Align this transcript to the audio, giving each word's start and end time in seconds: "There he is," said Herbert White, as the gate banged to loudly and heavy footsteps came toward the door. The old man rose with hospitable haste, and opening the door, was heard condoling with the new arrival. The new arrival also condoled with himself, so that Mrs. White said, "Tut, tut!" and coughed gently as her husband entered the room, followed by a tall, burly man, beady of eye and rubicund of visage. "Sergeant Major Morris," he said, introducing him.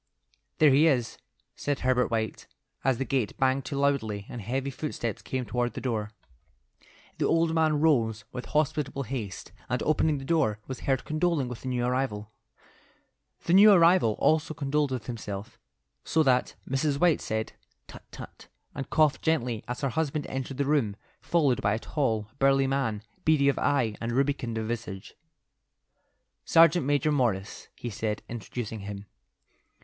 "There 0.57 0.71
he 0.71 0.87
is," 0.87 1.19
said 1.55 1.81
Herbert 1.81 2.09
White, 2.09 2.47
as 2.83 2.97
the 2.97 3.05
gate 3.05 3.37
banged 3.37 3.65
to 3.65 3.77
loudly 3.77 4.25
and 4.29 4.41
heavy 4.41 4.71
footsteps 4.71 5.21
came 5.21 5.45
toward 5.45 5.73
the 5.73 5.79
door. 5.79 6.09
The 7.19 7.27
old 7.27 7.53
man 7.53 7.79
rose 7.79 8.25
with 8.31 8.45
hospitable 8.47 9.03
haste, 9.03 9.51
and 9.69 9.83
opening 9.83 10.17
the 10.17 10.25
door, 10.25 10.57
was 10.65 10.79
heard 10.79 11.05
condoling 11.05 11.47
with 11.49 11.61
the 11.61 11.67
new 11.67 11.85
arrival. 11.85 12.31
The 13.43 13.53
new 13.53 13.71
arrival 13.71 14.13
also 14.13 14.55
condoled 14.55 14.89
with 14.89 15.05
himself, 15.05 15.59
so 16.03 16.23
that 16.23 16.55
Mrs. 16.67 16.99
White 16.99 17.21
said, 17.21 17.53
"Tut, 17.85 18.01
tut!" 18.11 18.47
and 18.73 18.89
coughed 18.89 19.21
gently 19.21 19.63
as 19.67 19.81
her 19.81 19.89
husband 19.89 20.25
entered 20.29 20.57
the 20.57 20.65
room, 20.65 20.95
followed 21.21 21.61
by 21.61 21.75
a 21.75 21.77
tall, 21.79 22.27
burly 22.39 22.65
man, 22.65 23.03
beady 23.23 23.49
of 23.49 23.59
eye 23.59 23.95
and 24.01 24.13
rubicund 24.13 24.57
of 24.57 24.67
visage. 24.67 25.13
"Sergeant 26.43 26.87
Major 26.87 27.11
Morris," 27.11 27.67
he 27.75 27.91
said, 27.91 28.23
introducing 28.27 28.79
him. 28.79 29.05